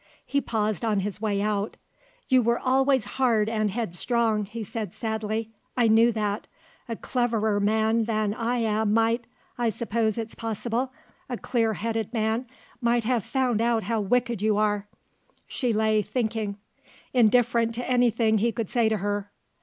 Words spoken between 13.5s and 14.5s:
out how wicked